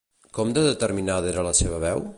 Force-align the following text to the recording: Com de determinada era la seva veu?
Com 0.37 0.53
de 0.55 0.63
determinada 0.69 1.31
era 1.35 1.47
la 1.51 1.55
seva 1.63 1.83
veu? 1.87 2.07